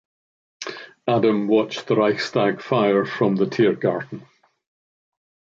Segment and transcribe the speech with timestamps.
[1.07, 4.25] Adam watched the Reichstag fire from the Tiergarten.